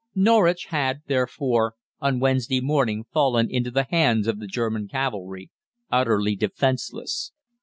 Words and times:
Norwich 0.15 0.65
had, 0.69 1.03
therefore, 1.05 1.75
on 1.99 2.19
Wednesday 2.19 2.59
morning 2.59 3.05
fallen 3.13 3.51
into 3.51 3.69
the 3.69 3.83
hands 3.91 4.25
of 4.25 4.39
the 4.39 4.47
German 4.47 4.87
cavalry, 4.87 5.51
utterly 5.91 6.35
defenceless. 6.35 7.31